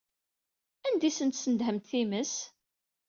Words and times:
Anda 0.87 1.05
ay 1.07 1.13
asen-tesnedḥemt 1.13 1.85
times? 1.89 2.33